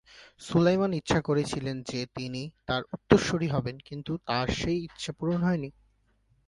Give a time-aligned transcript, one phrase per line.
[0.41, 5.69] সুলাইমান ইচ্ছা করেছিলেন যে তিনি তাঁর উত্তরসূরি হবেন, কিন্তু তাঁর সেই ইচ্ছে পূরণ হয়নি।